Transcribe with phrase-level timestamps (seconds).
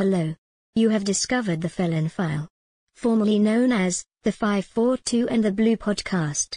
[0.00, 0.34] Hello.
[0.76, 2.48] You have discovered the Felon File.
[2.96, 6.56] Formerly known as the 542 and the Blue Podcast.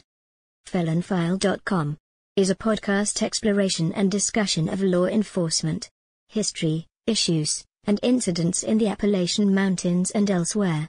[0.66, 1.98] Felonfile.com
[2.38, 5.90] is a podcast exploration and discussion of law enforcement,
[6.30, 10.88] history, issues, and incidents in the Appalachian Mountains and elsewhere.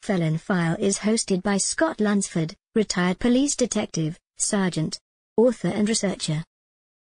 [0.00, 4.98] Felon File is hosted by Scott Lunsford, retired police detective, sergeant,
[5.36, 6.42] author and researcher.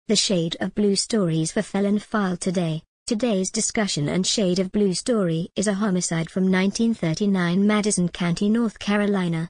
[0.08, 2.82] The Shade of Blue Stories for Felon File today.
[3.10, 8.78] Today's discussion and Shade of Blue story is a homicide from 1939 Madison County, North
[8.78, 9.48] Carolina.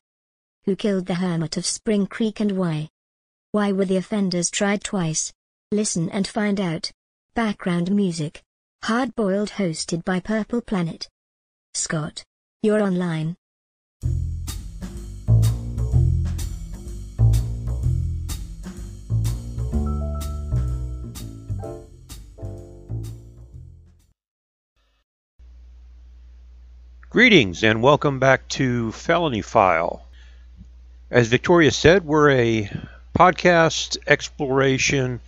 [0.64, 2.88] Who killed the hermit of Spring Creek and why?
[3.52, 5.30] Why were the offenders tried twice?
[5.70, 6.90] Listen and find out.
[7.34, 8.40] Background music.
[8.84, 11.06] Hard Boiled hosted by Purple Planet.
[11.74, 12.24] Scott.
[12.62, 13.36] You're online.
[27.10, 30.06] Greetings and welcome back to Felony File.
[31.10, 32.70] As Victoria said, we're a
[33.18, 35.18] podcast exploration,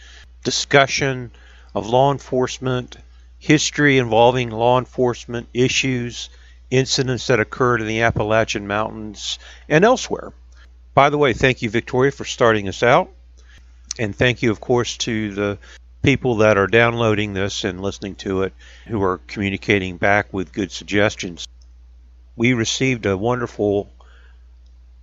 [0.45, 1.33] discussion
[1.75, 2.99] of law enforcement,
[3.41, 6.31] history involving law enforcement issues,
[6.71, 10.33] incidents that occurred in the Appalachian Mountains and elsewhere.
[10.95, 13.11] By the way, thank you, Victoria, for starting us out.
[13.99, 15.59] And thank you, of course, to the
[16.05, 18.53] people that are downloading this and listening to it
[18.87, 21.49] who are communicating back with good suggestions
[22.37, 23.91] we received a wonderful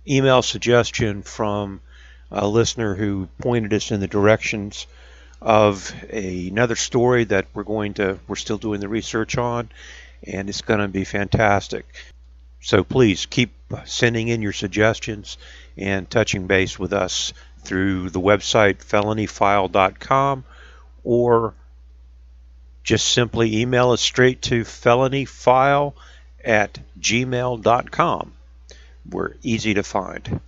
[0.06, 1.80] email suggestion from
[2.30, 4.86] a listener who pointed us in the directions
[5.40, 9.68] of a, another story that we're going to we're still doing the research on
[10.24, 11.86] and it's going to be fantastic.
[12.60, 13.52] So please keep
[13.86, 15.38] sending in your suggestions
[15.78, 20.44] and touching base with us through the website felonyfile.com
[21.04, 21.54] or
[22.82, 25.94] just simply email us straight to felonyfile
[26.44, 28.32] at gmail.com.
[29.08, 30.40] We're easy to find.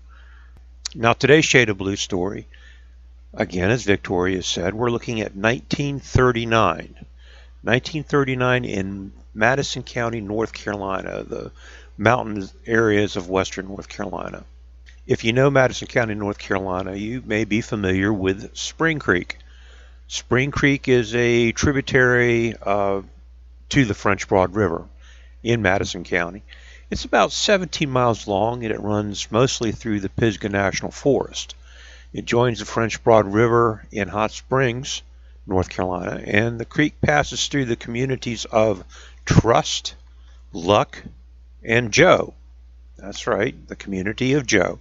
[0.95, 2.47] Now, today's Shade of Blue story,
[3.33, 6.95] again, as Victoria said, we're looking at 1939.
[7.65, 11.51] 1939 in Madison County, North Carolina, the
[11.97, 14.45] mountain areas of western North Carolina.
[15.07, 19.39] If you know Madison County, North Carolina, you may be familiar with Spring Creek.
[20.09, 23.03] Spring Creek is a tributary uh,
[23.71, 24.85] to the French Broad River
[25.43, 26.43] in Madison County.
[26.91, 31.55] It's about 17 miles long and it runs mostly through the Pisgah National Forest.
[32.13, 35.03] It joins the French Broad River in Hot Springs,
[35.47, 38.85] North Carolina, and the creek passes through the communities of
[39.25, 39.95] Trust,
[40.53, 41.03] Luck,
[41.65, 42.35] and Joe.
[42.99, 44.79] That's right, the community of Joe.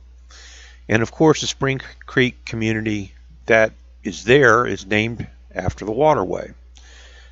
[0.90, 3.14] And of course, the Spring Creek community
[3.46, 3.72] that
[4.04, 6.54] is there is named after the waterway.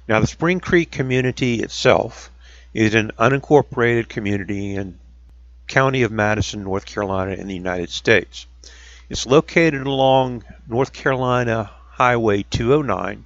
[0.07, 2.31] Now, the Spring Creek community itself
[2.73, 4.99] is an unincorporated community in
[5.67, 8.47] county of Madison, North Carolina in the United States.
[9.09, 13.25] It's located along North Carolina Highway 209,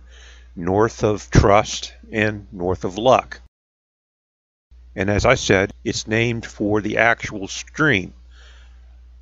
[0.56, 3.42] north of Trust and north of Luck.
[4.96, 8.14] And as I said, it's named for the actual stream,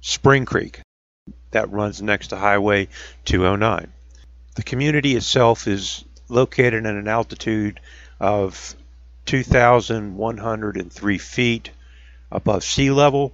[0.02, 0.82] Spring Creek,
[1.52, 2.90] that runs next to Highway
[3.26, 3.92] 209.
[4.56, 7.80] The community itself is located at an altitude
[8.20, 8.76] of
[9.26, 11.70] 2,103 feet
[12.32, 13.34] above sea level.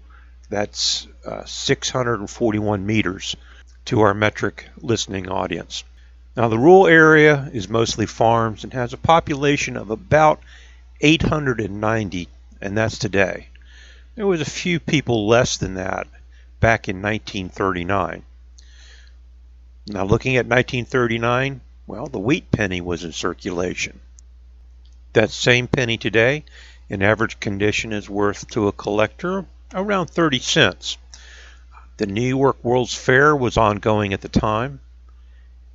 [0.50, 3.36] That's uh, 641 meters
[3.86, 5.84] to our metric listening audience.
[6.36, 10.40] Now, the rural area is mostly farms and has a population of about
[11.02, 12.28] 890,
[12.62, 13.48] and that's today.
[14.16, 16.08] There was a few people less than that
[16.60, 18.24] back in 1939.
[19.88, 24.00] Now, looking at 1939, well, the wheat penny was in circulation.
[25.14, 26.46] That same penny today,
[26.90, 30.98] in average condition, is worth to a collector around 30 cents.
[31.98, 34.80] The New York World's Fair was ongoing at the time,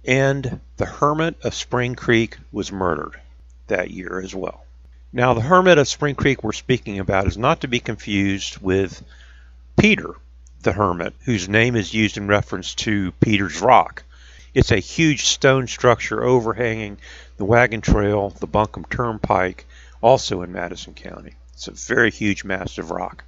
[0.05, 3.21] and the Hermit of Spring Creek was murdered
[3.67, 4.65] that year as well.
[5.13, 9.03] Now, the Hermit of Spring Creek we're speaking about is not to be confused with
[9.77, 10.15] Peter
[10.63, 14.05] the Hermit, whose name is used in reference to Peter's Rock.
[14.55, 16.99] It's a huge stone structure overhanging
[17.43, 19.67] the wagon trail, the Buncombe Turnpike,
[20.01, 21.35] also in Madison County.
[21.55, 23.25] It's a very huge, massive rock.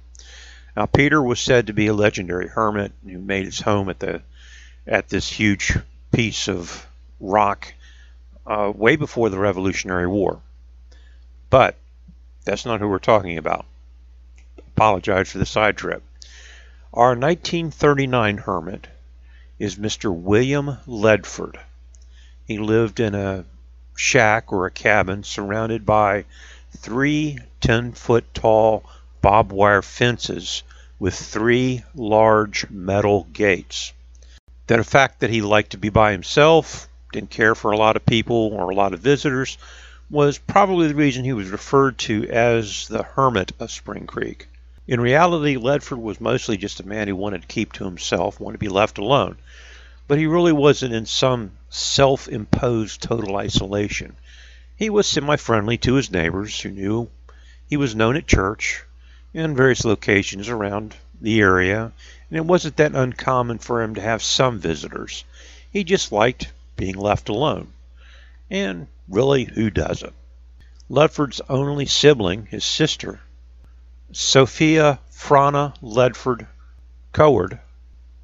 [0.73, 4.21] Now, Peter was said to be a legendary hermit who made his home at the
[4.87, 5.77] at this huge
[6.13, 6.87] piece of
[7.19, 7.73] rock
[8.47, 10.39] uh, way before the Revolutionary War.
[11.49, 11.75] But
[12.45, 13.65] that's not who we're talking about.
[14.77, 16.03] Apologize for the side trip.
[16.93, 18.87] Our 1939 hermit
[19.59, 20.09] is Mr.
[20.15, 21.59] William Ledford.
[22.45, 23.43] He lived in a
[23.95, 26.25] shack or a cabin surrounded by
[26.77, 28.83] three 10 foot tall
[29.21, 30.63] barbed wire fences
[30.99, 33.93] with three large metal gates.
[34.67, 38.05] The fact that he liked to be by himself, didn't care for a lot of
[38.05, 39.57] people or a lot of visitors,
[40.09, 44.47] was probably the reason he was referred to as the Hermit of Spring Creek.
[44.87, 48.57] In reality, Ledford was mostly just a man who wanted to keep to himself, wanted
[48.57, 49.37] to be left alone.
[50.07, 54.15] But he really wasn't in some self imposed total isolation.
[54.75, 57.09] He was semi friendly to his neighbors who knew
[57.67, 58.83] he was known at church
[59.33, 61.91] and various locations around the area,
[62.29, 65.23] and it wasn't that uncommon for him to have some visitors.
[65.71, 67.73] He just liked being left alone.
[68.49, 70.13] And really, who doesn't?
[70.89, 73.21] Ledford's only sibling, his sister,
[74.11, 76.47] Sophia Frana Ledford
[77.11, 77.59] Coward,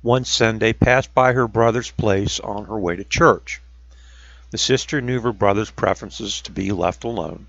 [0.01, 3.61] one Sunday passed by her brother's place on her way to church.
[4.49, 7.47] The sister knew her brother's preferences to be left alone,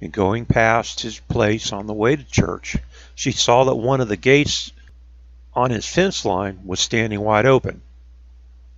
[0.00, 2.76] and going past his place on the way to church,
[3.14, 4.72] she saw that one of the gates
[5.54, 7.82] on his fence line was standing wide open.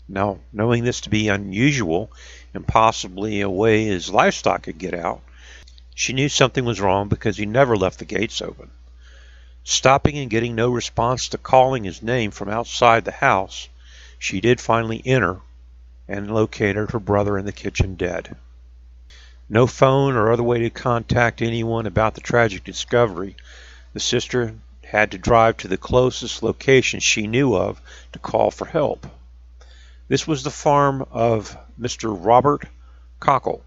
[0.09, 2.11] Now, knowing this to be unusual
[2.53, 5.23] and possibly a way his livestock could get out,
[5.95, 8.71] she knew something was wrong because he never left the gates open.
[9.65, 13.69] Stopping and getting no response to calling his name from outside the house,
[14.19, 15.41] she did finally enter
[16.09, 18.37] and located her brother in the kitchen dead.
[19.49, 23.37] No phone or other way to contact anyone about the tragic discovery,
[23.93, 27.81] the sister had to drive to the closest location she knew of
[28.13, 29.07] to call for help.
[30.09, 32.15] This was the farm of Mr.
[32.19, 32.67] Robert
[33.21, 33.65] Cockle.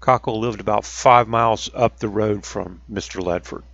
[0.00, 3.22] Cockle lived about five miles up the road from Mr.
[3.22, 3.64] Ledford.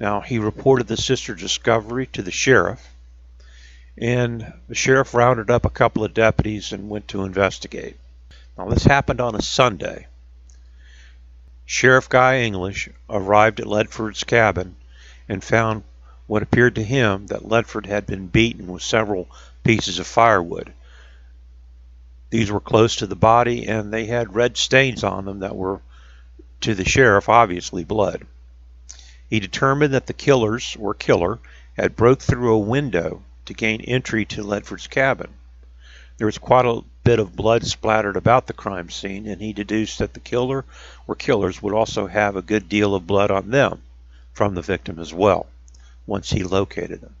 [0.00, 2.84] Now, he reported the sister's discovery to the sheriff,
[3.96, 7.96] and the sheriff rounded up a couple of deputies and went to investigate.
[8.58, 10.06] Now, this happened on a Sunday.
[11.64, 14.76] Sheriff Guy English arrived at Ledford's cabin
[15.28, 15.84] and found
[16.26, 19.28] what appeared to him that Ledford had been beaten with several
[19.62, 20.72] pieces of firewood.
[22.30, 25.80] These were close to the body and they had red stains on them that were,
[26.62, 28.26] to the sheriff, obviously blood.
[29.30, 31.40] He determined that the killers, or killer,
[31.76, 35.32] had broke through a window to gain entry to Ledford's cabin.
[36.18, 39.98] There was quite a bit of blood splattered about the crime scene, and he deduced
[39.98, 40.64] that the killer
[41.08, 43.82] or killers would also have a good deal of blood on them
[44.32, 45.46] from the victim as well,
[46.06, 47.16] once he located them.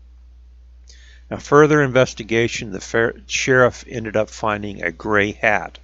[1.30, 5.78] Now, further investigation, the sheriff ended up finding a gray hat.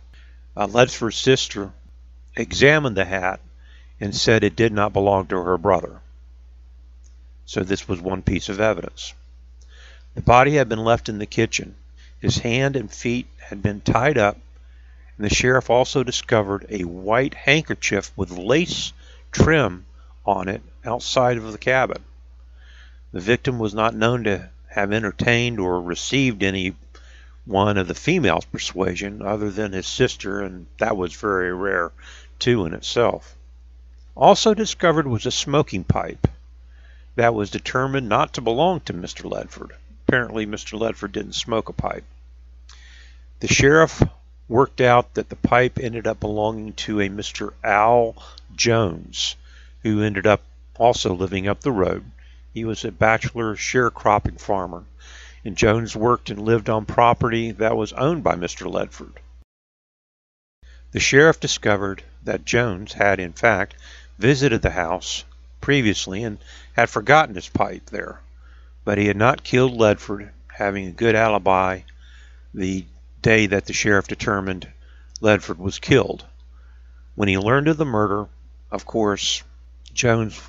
[0.56, 1.72] Uh, Ledford's sister
[2.36, 3.40] examined the hat
[3.98, 6.00] and said it did not belong to her brother.
[7.50, 9.12] So this was one piece of evidence.
[10.14, 11.74] The body had been left in the kitchen.
[12.20, 14.38] His hand and feet had been tied up,
[15.16, 18.92] and the sheriff also discovered a white handkerchief with lace
[19.32, 19.84] trim
[20.24, 22.04] on it outside of the cabin.
[23.10, 26.76] The victim was not known to have entertained or received any
[27.46, 31.90] one of the female's persuasion other than his sister, and that was very rare
[32.38, 33.34] too in itself.
[34.14, 36.28] Also discovered was a smoking pipe
[37.16, 39.30] that was determined not to belong to Mr.
[39.30, 39.72] Ledford.
[40.06, 40.78] Apparently, Mr.
[40.78, 42.04] Ledford didn't smoke a pipe.
[43.40, 44.02] The sheriff
[44.48, 47.52] worked out that the pipe ended up belonging to a Mr.
[47.62, 48.14] Al
[48.54, 49.36] Jones,
[49.82, 50.42] who ended up
[50.76, 52.04] also living up the road.
[52.52, 54.84] He was a bachelor sharecropping farmer,
[55.44, 58.70] and Jones worked and lived on property that was owned by Mr.
[58.70, 59.18] Ledford.
[60.92, 63.76] The sheriff discovered that Jones had, in fact,
[64.18, 65.24] visited the house
[65.60, 66.38] previously and
[66.74, 68.20] had forgotten his pipe there.
[68.84, 71.80] But he had not killed Ledford, having a good alibi
[72.54, 72.84] the
[73.22, 74.68] day that the sheriff determined
[75.20, 76.24] Ledford was killed.
[77.14, 78.26] When he learned of the murder,
[78.70, 79.42] of course,
[79.92, 80.40] Jones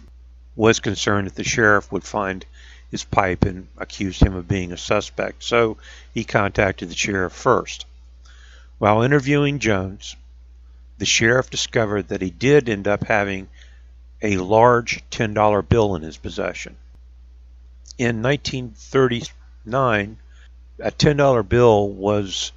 [0.56, 2.46] was concerned that the sheriff would find
[2.90, 5.78] his pipe and accused him of being a suspect, so
[6.14, 7.86] he contacted the sheriff first.
[8.78, 10.16] While interviewing Jones,
[10.98, 13.48] the sheriff discovered that he did end up having
[14.22, 16.76] a large $10 bill in his possession.
[17.98, 20.18] In 1939,
[20.80, 22.52] a $10 bill was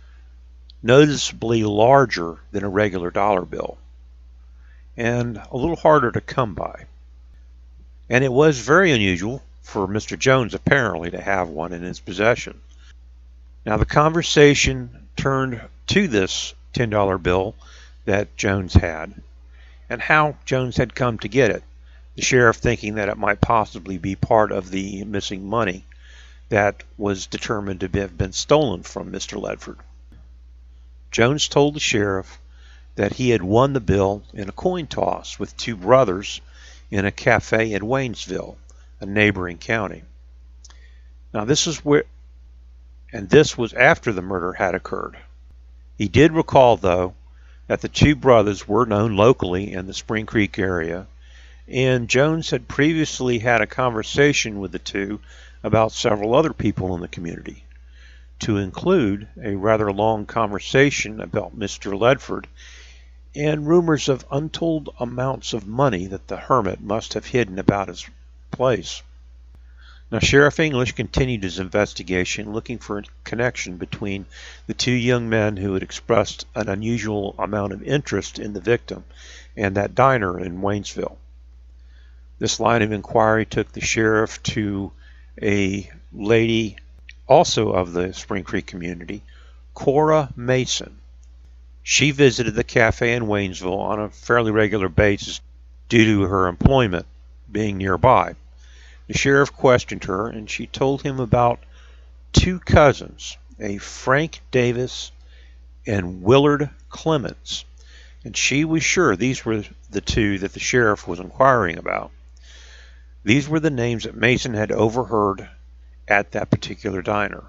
[0.83, 3.79] noticeably larger than a regular dollar bill
[4.97, 6.85] and a little harder to come by.
[8.09, 10.19] And it was very unusual for Mr.
[10.19, 12.61] Jones apparently to have one in his possession.
[13.65, 17.55] Now the conversation turned to this $10 bill
[18.05, 19.15] that Jones had
[19.89, 21.63] and how Jones had come to get it,
[22.17, 25.85] the sheriff thinking that it might possibly be part of the missing money
[26.49, 29.41] that was determined to have been stolen from Mr.
[29.41, 29.79] Ledford.
[31.11, 32.39] Jones told the sheriff
[32.97, 36.41] that he had won the bill in a coin toss with two brothers
[36.91, 38.57] in a cafe in Waynesville,
[39.01, 40.03] a neighboring county.
[41.33, 42.05] Now this is where
[43.13, 45.17] and this was after the murder had occurred.
[45.99, 47.15] He did recall though
[47.67, 51.07] that the two brothers were known locally in the Spring Creek area
[51.69, 55.21] and Jones had previously had a conversation with the two
[55.63, 57.65] about several other people in the community,
[58.41, 61.99] to include a rather long conversation about Mr.
[61.99, 62.45] Ledford
[63.35, 68.07] and rumors of untold amounts of money that the hermit must have hidden about his
[68.51, 69.03] place.
[70.11, 74.27] Now, Sheriff English continued his investigation, looking for a connection between
[74.67, 79.05] the two young men who had expressed an unusual amount of interest in the victim
[79.57, 81.17] and that diner in Waynesville.
[82.39, 84.93] This line of inquiry took the sheriff to
[85.41, 86.77] a lady
[87.27, 89.23] also of the Spring Creek community,
[89.73, 90.99] Cora Mason.
[91.83, 95.41] She visited the cafe in Waynesville on a fairly regular basis
[95.89, 97.07] due to her employment
[97.51, 98.35] being nearby.
[99.07, 101.61] The sheriff questioned her and she told him about
[102.33, 105.13] two cousins, a Frank Davis
[105.87, 107.65] and Willard Clemens,
[108.25, 112.11] and she was sure these were the two that the sheriff was inquiring about.
[113.23, 115.49] These were the names that Mason had overheard
[116.09, 117.45] at that particular diner.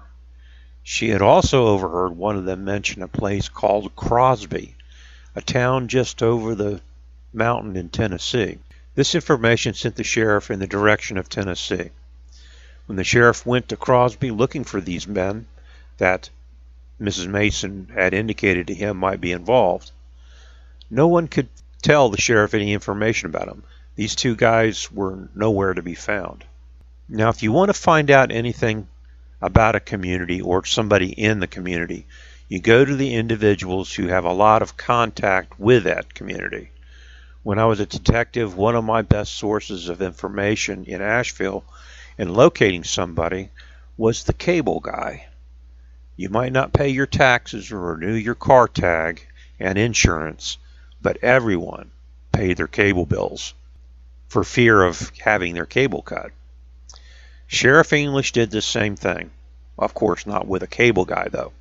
[0.82, 4.74] She had also overheard one of them mention a place called Crosby,
[5.34, 6.80] a town just over the
[7.32, 8.58] mountain in Tennessee.
[8.96, 11.90] This information sent the sheriff in the direction of Tennessee.
[12.86, 15.46] When the sheriff went to Crosby looking for these men
[15.98, 16.30] that
[16.98, 17.28] Mrs.
[17.28, 19.90] Mason had indicated to him might be involved,
[20.90, 21.50] no one could
[21.82, 23.64] tell the sheriff any information about them.
[23.96, 26.44] These two guys were nowhere to be found.
[27.06, 28.88] Now, if you want to find out anything
[29.42, 32.06] about a community or somebody in the community,
[32.48, 36.70] you go to the individuals who have a lot of contact with that community.
[37.46, 41.62] When I was a detective, one of my best sources of information in Asheville
[42.18, 43.50] in locating somebody
[43.96, 45.28] was the cable guy.
[46.16, 49.24] You might not pay your taxes or renew your car tag
[49.60, 50.58] and insurance,
[51.00, 51.92] but everyone
[52.32, 53.54] paid their cable bills
[54.26, 56.32] for fear of having their cable cut.
[57.46, 59.30] Sheriff English did the same thing.
[59.78, 61.52] Of course, not with a cable guy, though.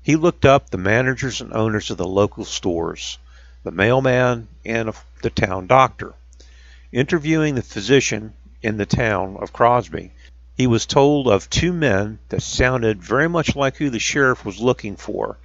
[0.00, 3.18] He looked up the managers and owners of the local stores,
[3.64, 6.14] the mailman, and the town doctor.
[6.92, 10.12] Interviewing the physician in the town of Crosby,
[10.56, 14.60] he was told of two men that sounded very much like who the sheriff was
[14.60, 15.38] looking for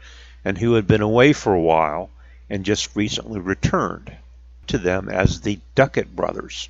[0.44, 2.10] and who had been away for a while
[2.50, 4.16] and just recently returned
[4.68, 6.70] to them as the Duckett brothers,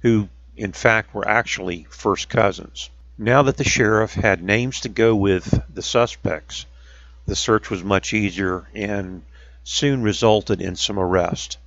[0.00, 2.90] who in fact were actually first cousins.
[3.16, 6.66] Now that the sheriff had names to go with the suspects,
[7.26, 9.22] the search was much easier and
[9.68, 11.58] soon resulted in some arrest.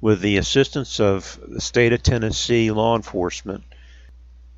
[0.00, 3.64] With the assistance of the state of Tennessee law enforcement,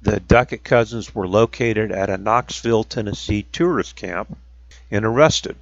[0.02, 4.36] the Duckett cousins were located at a Knoxville, Tennessee tourist camp
[4.90, 5.56] and arrested.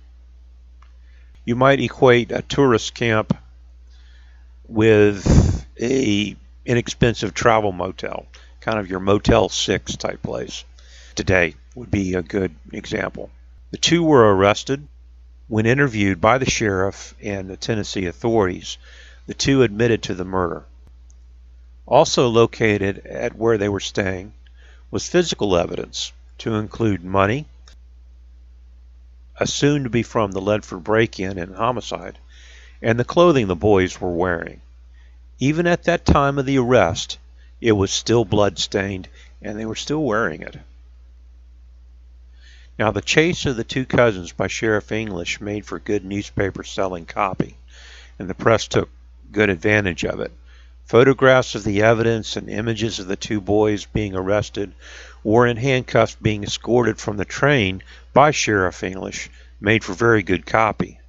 [1.45, 3.33] You might equate a tourist camp
[4.67, 6.37] with a
[6.67, 8.27] inexpensive travel motel,
[8.61, 10.65] kind of your Motel 6 type place.
[11.15, 13.31] Today would be a good example.
[13.71, 14.89] The two were arrested.
[15.49, 18.77] When interviewed by the sheriff and the Tennessee authorities,
[19.27, 20.65] the two admitted to the murder.
[21.87, 24.35] Also located at where they were staying
[24.91, 27.47] was physical evidence to include money,
[29.41, 32.19] assumed to be from the Ledford break-in and homicide,
[32.83, 34.61] and the clothing the boys were wearing.
[35.39, 37.19] Even at that time of the arrest,
[37.61, 39.09] it was still blood-stained,
[39.41, 40.59] and they were still wearing it.
[42.79, 47.07] Now, the chase of the two cousins by Sheriff English made for good newspaper selling
[47.07, 47.57] copy,
[48.21, 48.89] and the press took
[49.33, 50.31] good advantage of it.
[50.85, 54.73] Photographs of the evidence and images of the two boys being arrested
[55.25, 57.83] or in handcuffs being escorted from the train
[58.13, 59.29] by Sheriff English
[59.61, 61.01] made for very good copy.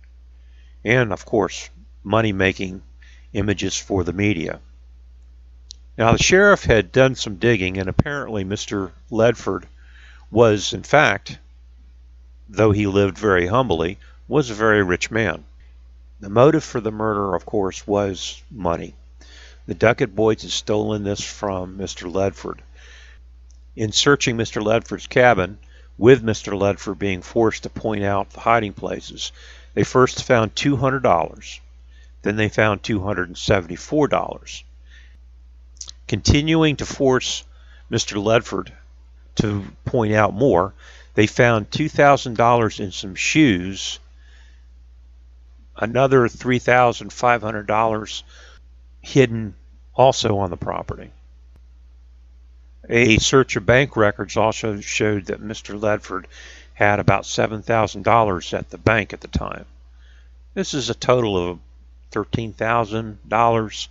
[0.83, 1.69] And, of course,
[2.03, 2.81] money making
[3.33, 4.59] images for the media.
[5.99, 8.91] Now, the sheriff had done some digging, and apparently Mr.
[9.11, 9.65] Ledford
[10.31, 11.37] was, in fact,
[12.49, 15.43] though he lived very humbly, was a very rich man.
[16.19, 18.95] The motive for the murder, of course, was money.
[19.67, 22.11] The Duckett boys had stolen this from Mr.
[22.11, 22.59] Ledford.
[23.75, 24.61] In searching Mr.
[24.63, 25.59] Ledford's cabin,
[25.97, 26.57] with Mr.
[26.57, 29.31] Ledford being forced to point out the hiding places,
[29.75, 31.59] they first found $200.
[32.23, 34.63] Then they found $274.
[36.07, 37.43] Continuing to force
[37.91, 38.21] Mr.
[38.21, 38.71] Ledford
[39.35, 40.73] to point out more,
[41.13, 43.99] they found $2,000 in some shoes,
[45.75, 48.23] another $3,500
[49.01, 49.53] hidden
[49.95, 51.11] also on the property.
[52.89, 55.79] A search of bank records also showed that Mr.
[55.79, 56.25] Ledford
[56.73, 59.65] had about $7,000 at the bank at the time.
[60.53, 61.59] This is a total of
[62.11, 63.87] $13,000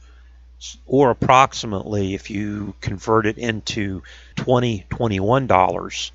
[0.87, 4.03] or approximately if you convert it into
[4.37, 6.11] 2021 dollars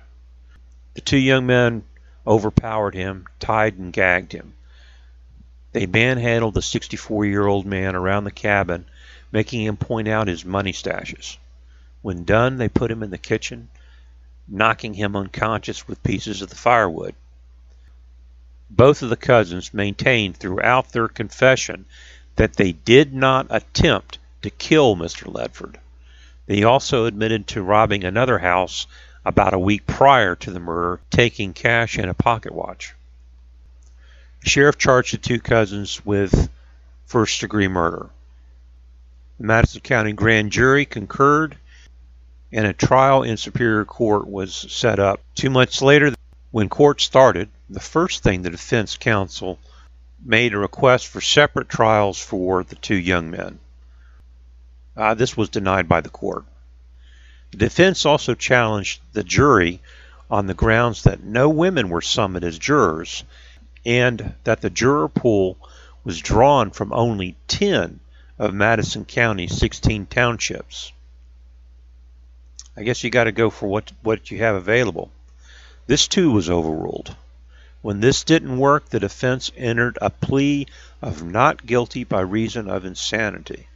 [0.93, 1.83] the two young men
[2.25, 4.53] overpowered him, tied and gagged him.
[5.71, 8.85] They manhandled the 64 year old man around the cabin,
[9.31, 11.37] making him point out his money stashes.
[12.01, 13.69] When done, they put him in the kitchen,
[14.47, 17.13] knocking him unconscious with pieces of the firewood.
[18.69, 21.85] Both of the cousins maintained throughout their confession
[22.35, 25.31] that they did not attempt to kill Mr.
[25.31, 25.75] Ledford.
[26.45, 28.87] They also admitted to robbing another house
[29.25, 32.95] about a week prior to the murder, taking cash and a pocket watch.
[34.43, 36.49] Sheriff charged the two cousins with
[37.05, 38.09] first degree murder.
[39.39, 41.57] The Madison County grand jury concurred,
[42.51, 45.21] and a trial in Superior Court was set up.
[45.35, 46.13] Two months later,
[46.51, 49.59] when court started, the first thing the defense counsel
[50.23, 53.59] made a request for separate trials for the two young men.
[54.97, 56.43] Uh, this was denied by the court.
[57.51, 59.81] The defense also challenged the jury
[60.29, 63.23] on the grounds that no women were summoned as jurors
[63.85, 65.57] and that the juror pool
[66.03, 67.99] was drawn from only 10
[68.37, 70.91] of Madison County's 16 townships.
[72.77, 75.11] I guess you got to go for what what you have available.
[75.87, 77.15] This too was overruled.
[77.81, 80.67] When this didn't work, the defense entered a plea
[81.01, 83.67] of not guilty by reason of insanity.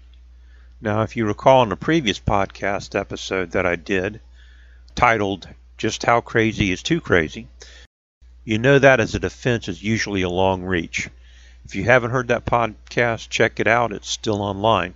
[0.81, 4.19] Now, if you recall in a previous podcast episode that I did,
[4.95, 7.47] titled Just How Crazy is Too Crazy,
[8.45, 11.09] you know that as a defense is usually a long reach.
[11.65, 13.93] If you haven't heard that podcast, check it out.
[13.93, 14.95] It's still online.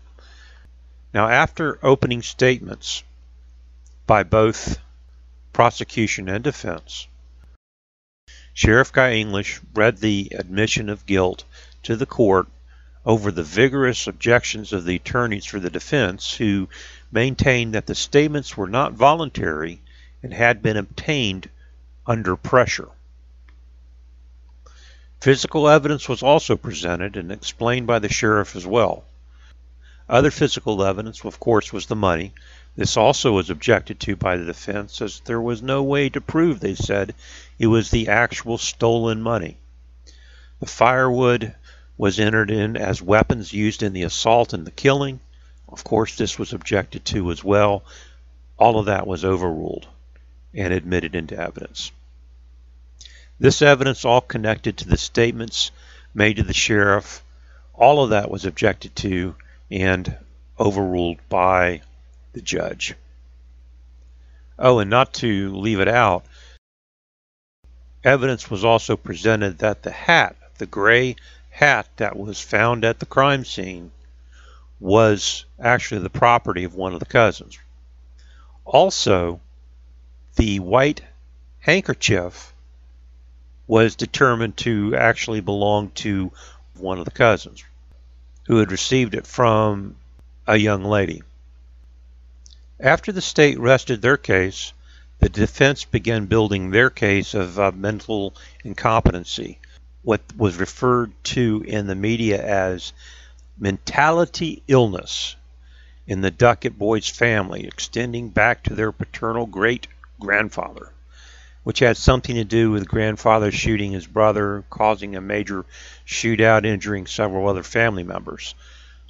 [1.14, 3.04] Now, after opening statements
[4.06, 4.78] by both
[5.54, 7.08] prosecution and defense,
[8.54, 11.46] Sheriff Guy English read the admission of guilt
[11.84, 12.48] to the court
[13.06, 16.68] over the vigorous objections of the attorneys for the defense, who
[17.10, 19.80] maintained that the statements were not voluntary
[20.22, 21.50] and had been obtained
[22.06, 22.90] under pressure.
[25.20, 29.04] Physical evidence was also presented and explained by the sheriff as well.
[30.08, 32.34] Other physical evidence, of course, was the money.
[32.76, 36.60] This also was objected to by the defense, as there was no way to prove,
[36.60, 37.16] they said,
[37.58, 39.58] it was the actual stolen money.
[40.60, 41.56] The firewood
[41.98, 45.20] was entered in as weapons used in the assault and the killing.
[45.68, 47.84] Of course, this was objected to as well.
[48.58, 49.88] All of that was overruled
[50.54, 51.92] and admitted into evidence.
[53.40, 55.72] This evidence all connected to the statements
[56.14, 57.24] made to the sheriff.
[57.76, 59.36] All of that was objected to
[59.70, 60.18] and
[60.60, 61.82] overruled by
[62.34, 62.96] the judge.
[64.58, 66.26] Oh, and not to leave it out,
[68.04, 71.16] evidence was also presented that the hat, the gray
[71.52, 73.92] hat that was found at the crime scene
[74.80, 77.60] was actually the property of one of the cousins.
[78.66, 79.40] Also,
[80.38, 81.02] the white
[81.60, 82.54] handkerchief
[83.68, 86.32] was determined to actually belong to
[86.76, 87.64] one of the cousins
[88.48, 89.96] who had received it from
[90.48, 91.22] a young lady.
[92.80, 94.72] After the state rested their case,
[95.20, 99.60] the defense began building their case of uh, mental incompetency
[100.04, 102.94] what was referred to in the media as
[103.58, 105.36] mentality illness
[106.06, 110.94] in the Duckett boys' family, extending back to their paternal great grandfather,
[111.68, 115.66] which had something to do with grandfather shooting his brother, causing a major
[116.08, 118.56] shootout, injuring several other family members.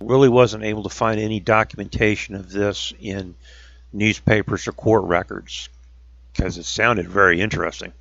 [0.02, 3.36] Really wasn't able to find any documentation of this in
[3.94, 5.70] newspapers or court records.
[6.34, 7.94] because it sounded very interesting.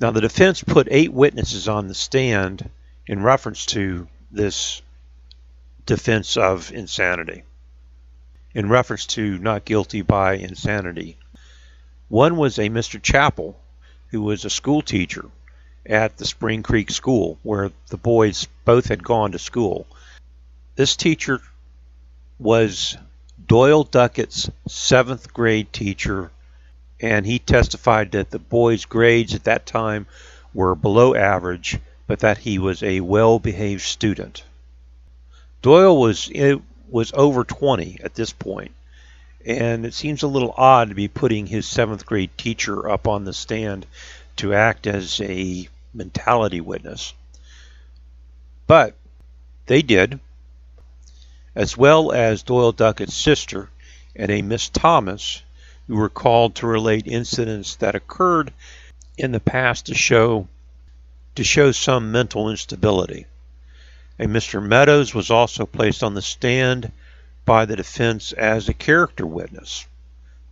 [0.00, 2.70] Now, the defense put eight witnesses on the stand
[3.06, 4.80] in reference to this
[5.84, 7.42] defense of insanity,
[8.54, 11.18] in reference to not guilty by insanity.
[12.12, 13.00] One was a Mr.
[13.00, 13.58] Chappell,
[14.10, 15.30] who was a school teacher
[15.86, 19.86] at the Spring Creek School, where the boys both had gone to school.
[20.76, 21.40] This teacher
[22.38, 22.98] was
[23.46, 26.30] Doyle Duckett's seventh grade teacher
[27.00, 30.06] and he testified that the boy's grades at that time
[30.52, 34.44] were below average, but that he was a well-behaved student.
[35.62, 36.56] Doyle was eh,
[36.90, 38.72] was over 20 at this point,
[39.44, 43.24] and it seems a little odd to be putting his seventh grade teacher up on
[43.24, 43.86] the stand
[44.36, 47.12] to act as a mentality witness.
[48.66, 48.94] But
[49.66, 50.20] they did,
[51.54, 53.68] as well as Doyle Duckett's sister
[54.16, 55.42] and a Miss Thomas
[55.86, 58.52] who were called to relate incidents that occurred
[59.18, 60.48] in the past to show
[61.34, 63.26] to show some mental instability.
[64.18, 64.62] A Mr.
[64.62, 66.92] Meadows was also placed on the stand
[67.44, 69.86] by the defense as a character witness,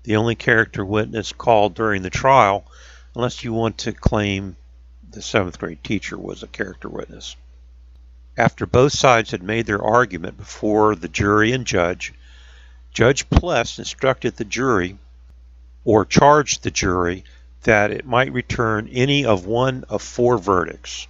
[0.03, 2.65] the only character witness called during the trial,
[3.15, 4.57] unless you want to claim
[5.11, 7.37] the seventh grade teacher was a character witness.
[8.37, 12.15] After both sides had made their argument before the jury and judge,
[12.93, 14.99] Judge Pless instructed the jury
[15.85, 17.25] or charged the jury
[17.63, 21.07] that it might return any of one of four verdicts.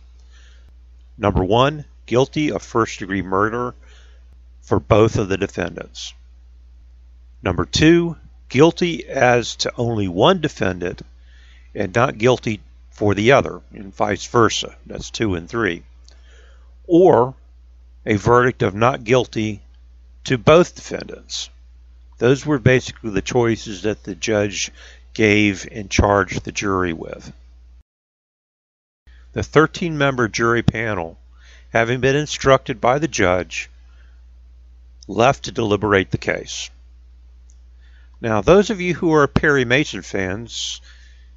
[1.17, 3.75] Number one, guilty of first degree murder
[4.61, 6.15] for both of the defendants.
[7.43, 8.17] Number two,
[8.49, 11.03] guilty as to only one defendant
[11.75, 14.77] and not guilty for the other, and vice versa.
[14.85, 15.83] That's two and three.
[16.87, 17.35] Or
[18.05, 19.63] a verdict of not guilty
[20.25, 21.49] to both defendants.
[22.19, 24.71] Those were basically the choices that the judge
[25.15, 27.33] gave and charged the jury with.
[29.33, 31.19] The 13 member jury panel,
[31.73, 33.71] having been instructed by the judge,
[35.07, 36.71] left to deliberate the case.
[38.21, 40.81] Now, those of you who are Perry Mason fans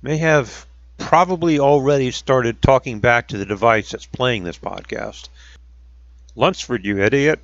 [0.02, 0.66] may have
[0.98, 5.30] probably already started talking back to the device that's playing this podcast.
[6.36, 7.40] Lunsford, you idiot.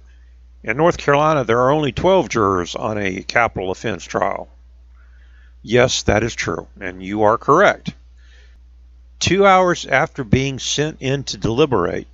[0.63, 4.49] In North Carolina, there are only 12 jurors on a capital offense trial.
[5.61, 7.93] Yes, that is true, and you are correct.
[9.19, 12.07] Two hours after being sent in to deliberate,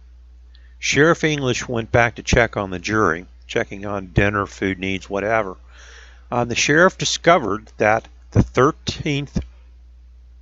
[0.80, 5.58] Sheriff English went back to check on the jury, checking on dinner, food needs, whatever.
[6.31, 9.41] Uh, the sheriff discovered that the 13th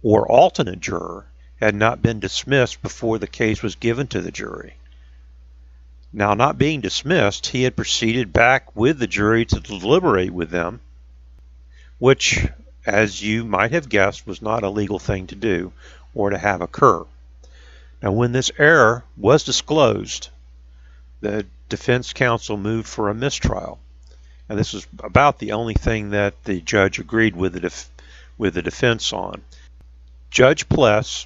[0.02, 1.26] or alternate juror
[1.60, 4.76] had not been dismissed before the case was given to the jury.
[6.12, 10.80] Now, not being dismissed, he had proceeded back with the jury to deliberate with them,
[11.98, 12.48] which,
[12.86, 15.74] as you might have guessed, was not a legal thing to do
[16.14, 17.06] or to have occur.
[18.02, 20.30] Now, when this error was disclosed,
[21.24, 23.80] the defense counsel moved for a mistrial.
[24.50, 27.90] And this was about the only thing that the judge agreed with the, def-
[28.38, 29.42] with the defense on.
[30.30, 31.26] Judge Pless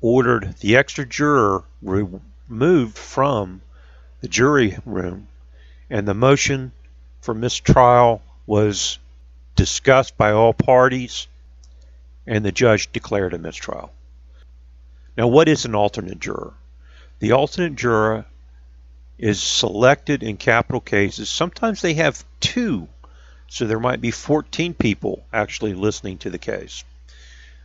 [0.00, 3.62] ordered the extra juror removed from
[4.20, 5.28] the jury room,
[5.88, 6.72] and the motion
[7.20, 8.98] for mistrial was
[9.54, 11.28] discussed by all parties,
[12.26, 13.92] and the judge declared a mistrial.
[15.16, 16.52] Now, what is an alternate juror?
[17.20, 18.24] The alternate juror
[19.18, 21.28] is selected in capital cases.
[21.28, 22.88] Sometimes they have two,
[23.48, 26.84] so there might be 14 people actually listening to the case.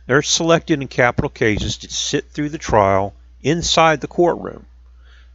[0.06, 4.66] They're selected in capital cases to sit through the trial inside the courtroom.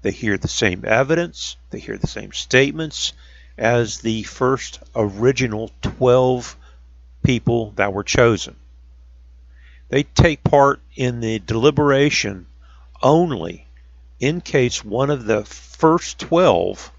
[0.01, 3.13] They hear the same evidence, they hear the same statements
[3.57, 6.55] as the first original 12
[7.23, 8.55] people that were chosen.
[9.89, 12.47] They take part in the deliberation
[13.01, 13.64] only
[14.19, 16.91] in case one of the first 12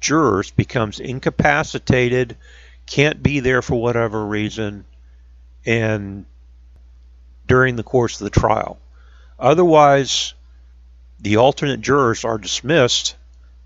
[0.00, 2.36] jurors becomes incapacitated,
[2.86, 4.84] can't be there for whatever reason,
[5.64, 6.24] and
[7.46, 8.78] during the course of the trial.
[9.38, 10.34] Otherwise,
[11.20, 13.16] the alternate jurors are dismissed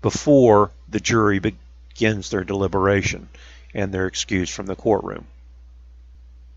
[0.01, 3.27] before the jury begins their deliberation
[3.73, 5.25] and they're excused from the courtroom.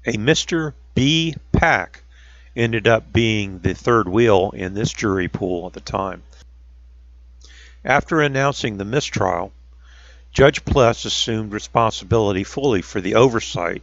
[0.07, 0.73] A Mr.
[0.95, 1.35] B.
[1.53, 2.03] Pack
[2.59, 6.23] ended up being the third wheel in this jury pool at the time.
[7.85, 9.53] After announcing the mistrial,
[10.33, 13.83] Judge Pless assumed responsibility fully for the oversight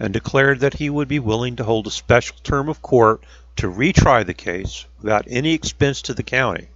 [0.00, 3.22] and declared that he would be willing to hold a special term of court
[3.56, 6.68] to retry the case without any expense to the county.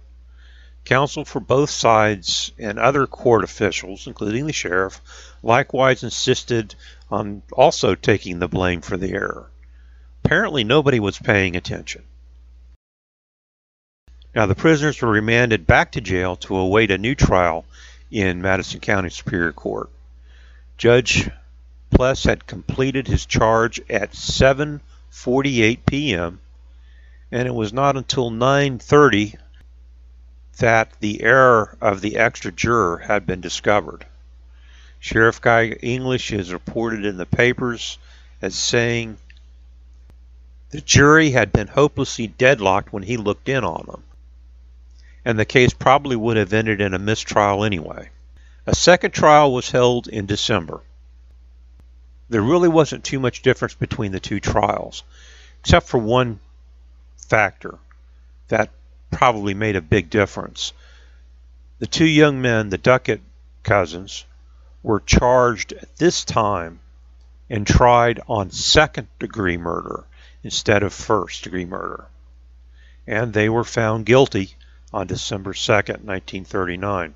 [0.85, 5.01] Counsel for both sides and other court officials, including the sheriff,
[5.43, 6.73] likewise insisted
[7.11, 9.50] on also taking the blame for the error.
[10.31, 12.01] Apparently nobody was paying attention.
[14.33, 17.65] Now, the prisoners were remanded back to jail to await a new trial
[18.09, 19.89] in Madison County Superior Court.
[20.77, 21.29] Judge
[21.89, 26.39] Pless had completed his charge at 7:48 p.m.
[27.29, 29.35] and it was not until 9:30
[30.59, 34.05] that the error of the extra juror had been discovered.
[34.97, 37.97] Sheriff Guy English is reported in the papers
[38.41, 39.17] as saying
[40.71, 44.03] the jury had been hopelessly deadlocked when he looked in on them
[45.23, 48.09] and the case probably would have ended in a mistrial anyway.
[48.65, 50.81] A second trial was held in December.
[52.29, 55.03] There really wasn't too much difference between the two trials,
[55.59, 56.39] except for one
[57.27, 57.77] factor
[58.47, 58.69] that
[59.11, 60.73] probably made a big difference.
[61.79, 63.21] The two young men, the Duckett
[63.63, 64.25] cousins,
[64.81, 66.79] were charged at this time
[67.49, 70.05] and tried on second degree murder
[70.43, 72.05] instead of first degree murder.
[73.05, 74.55] And they were found guilty
[74.93, 77.13] on December 2, 1939.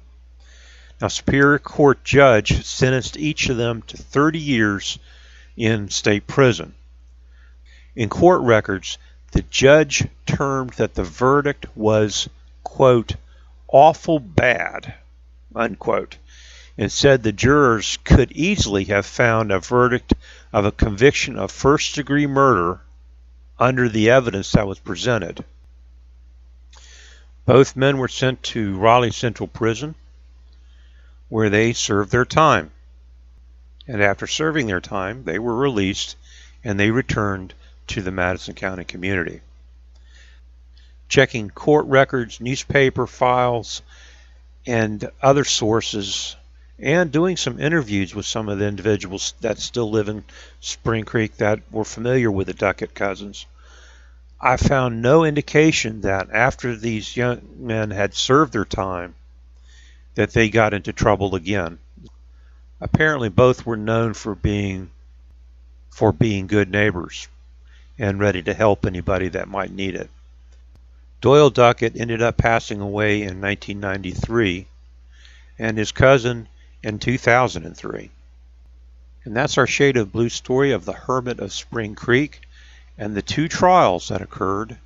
[1.02, 4.98] Now, Superior Court judge sentenced each of them to 30 years
[5.58, 6.74] in state prison.
[7.96, 8.98] In court records,
[9.32, 12.30] the judge termed that the verdict was,
[12.64, 13.16] quote,
[13.68, 14.94] awful bad,
[15.54, 16.18] unquote,
[16.78, 20.14] and said the jurors could easily have found a verdict
[20.54, 22.80] of a conviction of first degree murder
[23.60, 25.44] under the evidence that was presented.
[27.46, 29.96] Both men were sent to Raleigh Central Prison,
[31.30, 32.72] where they served their time.
[33.88, 36.16] And after serving their time, they were released
[36.64, 37.54] and they returned
[37.88, 39.42] to the Madison County community.
[41.08, 43.84] Checking court records, newspaper files,
[44.66, 46.36] and other sources,
[46.80, 50.24] and doing some interviews with some of the individuals that still live in
[50.60, 53.46] Spring Creek that were familiar with the Duckett cousins.
[54.42, 59.16] I found no indication that after these young men had served their time
[60.16, 61.80] that they got into trouble again.
[62.82, 64.92] Apparently both were known for being
[65.90, 67.30] for being good neighbors
[67.98, 70.10] and ready to help anybody that might need it.
[71.22, 74.68] Doyle Duckett ended up passing away in 1993
[75.58, 76.50] and his cousin
[76.86, 78.12] in 2003.
[79.24, 82.42] And that's our shade of blue story of the Hermit of Spring Creek
[82.96, 84.78] and the two trials that occurred,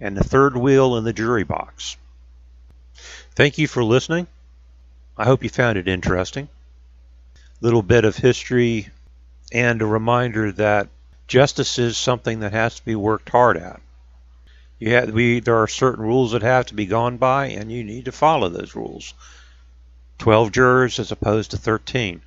[0.00, 1.96] and the third wheel in the jury box.
[3.36, 4.26] Thank you for listening.
[5.16, 6.48] I hope you found it interesting.
[7.60, 8.88] Little bit of history
[9.52, 10.88] and a reminder that
[11.28, 13.80] justice is something that has to be worked hard at.
[14.80, 17.84] You have, we, there are certain rules that have to be gone by, and you
[17.84, 19.14] need to follow those rules.
[20.24, 22.22] 12 jurors as opposed to 13.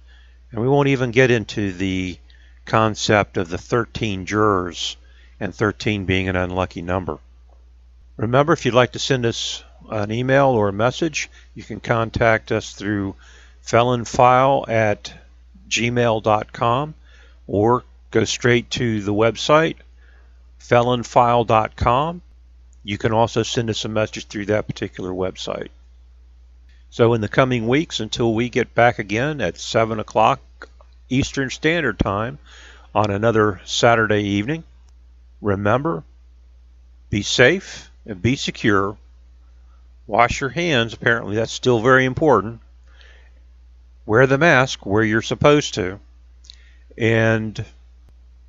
[0.52, 2.20] And we won't even get into the
[2.64, 4.96] concept of the 13 jurors
[5.40, 7.18] and 13 being an unlucky number.
[8.16, 12.52] Remember, if you'd like to send us an email or a message, you can contact
[12.52, 13.16] us through
[13.66, 15.12] felonfile at
[15.68, 16.94] gmail.com
[17.48, 19.78] or go straight to the website
[20.62, 22.22] felonfile.com.
[22.84, 25.70] You can also send us a message through that particular website.
[26.90, 30.42] So, in the coming weeks, until we get back again at 7 o'clock
[31.10, 32.40] Eastern Standard Time
[32.96, 34.64] on another Saturday evening,
[35.42, 36.04] Remember,
[37.10, 38.98] be safe and be secure.
[40.08, 40.94] Wash your hands.
[40.94, 42.62] Apparently, that's still very important.
[44.06, 46.00] Wear the mask where you're supposed to.
[46.98, 47.64] And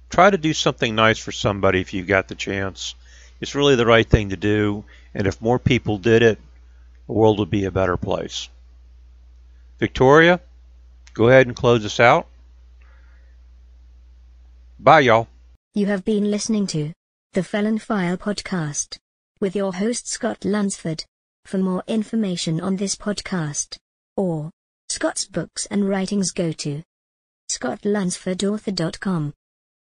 [0.08, 2.94] try to do something nice for somebody if you've got the chance.
[3.40, 4.84] It's really the right thing to do.
[5.14, 6.38] And if more people did it,
[7.08, 8.48] the world would be a better place.
[9.78, 10.40] Victoria,
[11.14, 12.28] go ahead and close us out.
[14.78, 15.26] Bye, y'all.
[15.74, 16.92] You have been listening to
[17.32, 18.98] the Felon File podcast
[19.40, 21.04] with your host Scott Lunsford.
[21.44, 23.78] For more information on this podcast
[24.16, 24.50] or
[24.90, 26.82] Scott's books and writings, go to
[27.50, 29.32] scottlunsfordauthor.com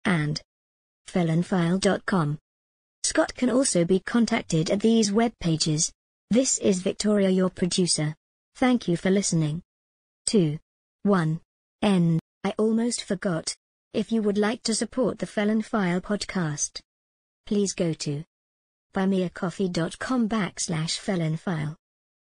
[0.05, 0.43] and
[1.09, 2.39] felonfile.com.
[3.05, 5.93] Scott can also be contacted at these web pages.
[6.31, 8.15] This is Victoria, your producer.
[8.57, 9.63] Thank you for listening.
[10.27, 10.59] 2.
[11.03, 11.41] 1.
[11.83, 12.19] N.
[12.43, 13.55] I almost forgot.
[13.93, 16.81] If you would like to support the Felon File podcast,
[17.47, 18.25] please go to
[18.95, 21.77] buymeacoffee.com backslash felonfile.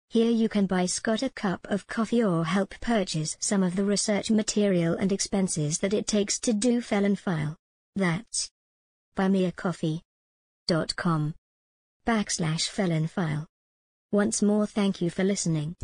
[0.08, 3.84] Here you can buy Scott a cup of coffee or help purchase some of the
[3.84, 7.56] research material and expenses that it takes to do Felon File.
[7.94, 8.50] That's
[9.16, 11.34] buymeacoffee.com
[12.06, 13.46] backslash felonfile.
[14.12, 15.74] Once more thank you for listening.